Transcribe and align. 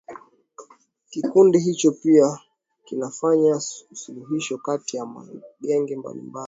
Kikundi 1.09 1.59
hicho 1.59 1.91
pia 1.91 2.39
kinafanya 2.85 3.57
usuluishi 3.91 4.57
kati 4.57 4.97
ya 4.97 5.05
magenge 5.05 5.95
mbalimbali 5.95 6.33